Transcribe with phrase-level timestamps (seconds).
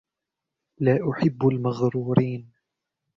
[0.79, 2.51] لا أحب المغرورين.